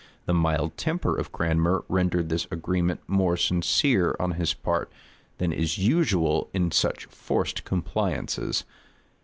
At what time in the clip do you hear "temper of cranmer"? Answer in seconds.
0.77-1.83